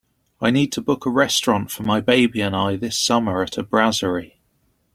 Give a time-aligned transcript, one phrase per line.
[0.41, 3.61] I need to book a restaurant for my baby and I this summer at a
[3.61, 4.39] brasserie